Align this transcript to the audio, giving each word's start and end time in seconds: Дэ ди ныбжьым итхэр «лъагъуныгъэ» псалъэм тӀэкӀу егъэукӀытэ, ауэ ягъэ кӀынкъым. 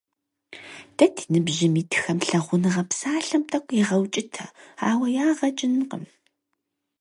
Дэ 0.97 1.05
ди 1.13 1.23
ныбжьым 1.31 1.73
итхэр 1.81 2.17
«лъагъуныгъэ» 2.29 2.83
псалъэм 2.89 3.43
тӀэкӀу 3.51 3.77
егъэукӀытэ, 3.81 4.45
ауэ 4.89 5.07
ягъэ 5.29 5.49
кӀынкъым. 5.57 6.03